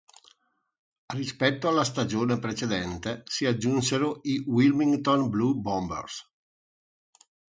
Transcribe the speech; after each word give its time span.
Rispetto 1.13 1.67
alla 1.67 1.83
stagione 1.83 2.39
precedente 2.39 3.21
si 3.27 3.45
aggiunsero 3.45 4.21
i 4.23 4.39
Wilmington 4.47 5.29
Blue 5.29 5.53
Bombers. 5.53 6.27